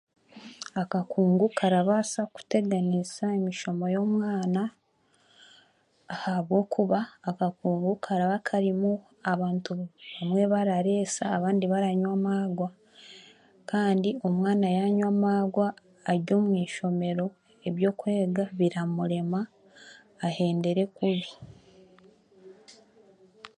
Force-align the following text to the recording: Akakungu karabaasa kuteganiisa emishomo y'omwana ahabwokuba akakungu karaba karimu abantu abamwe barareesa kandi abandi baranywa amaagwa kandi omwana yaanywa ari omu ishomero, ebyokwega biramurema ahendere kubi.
Akakungu 0.81 1.45
karabaasa 1.59 2.21
kuteganiisa 2.33 3.23
emishomo 3.37 3.85
y'omwana 3.95 4.61
ahabwokuba 6.13 6.99
akakungu 7.29 7.91
karaba 8.05 8.37
karimu 8.47 8.91
abantu 9.33 9.71
abamwe 9.81 10.43
barareesa 10.53 11.21
kandi 11.25 11.35
abandi 11.37 11.65
baranywa 11.73 12.11
amaagwa 12.17 12.69
kandi 13.71 14.09
omwana 14.27 14.67
yaanywa 14.77 15.65
ari 16.09 16.31
omu 16.39 16.51
ishomero, 16.65 17.25
ebyokwega 17.67 18.43
biramurema 18.59 19.41
ahendere 20.27 20.83
kubi. 20.97 21.29